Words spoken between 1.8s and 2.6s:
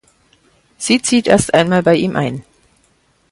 bei ihm ein.